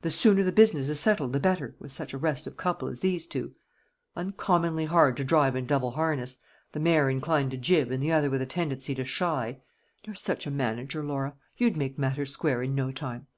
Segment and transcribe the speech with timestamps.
[0.00, 3.28] The sooner the business is settled the better, with such a restive couple as these
[3.28, 3.54] two;
[4.16, 6.38] uncommonly hard to drive in double harness
[6.72, 9.60] the mare inclined to jib, and the other with a tendency to shy.
[10.04, 13.28] You're such a manager, Laura, you'd make matters square in no time."